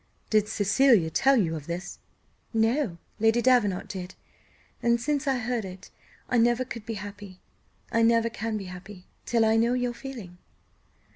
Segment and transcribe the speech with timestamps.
[0.31, 1.99] "Did Cecilia tell you of this?"
[2.55, 4.15] "No, Lady Davenant did;
[4.81, 5.91] and since I heard it
[6.27, 7.39] I never could be happy
[7.91, 10.39] I never can be happy till I know your feeling."